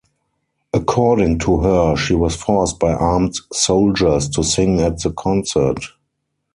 [0.73, 5.77] According to her, she was forced by armed soldiers to sing at the concert.